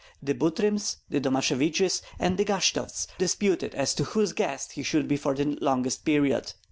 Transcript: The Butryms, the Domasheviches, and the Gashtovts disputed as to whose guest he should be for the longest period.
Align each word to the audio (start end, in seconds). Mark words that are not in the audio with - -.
The 0.23 0.33
Butryms, 0.33 0.95
the 1.11 1.21
Domasheviches, 1.21 2.01
and 2.17 2.35
the 2.35 2.43
Gashtovts 2.43 3.05
disputed 3.19 3.75
as 3.75 3.93
to 3.93 4.03
whose 4.03 4.33
guest 4.33 4.71
he 4.71 4.81
should 4.81 5.07
be 5.07 5.15
for 5.15 5.35
the 5.35 5.45
longest 5.61 6.05
period. 6.05 6.53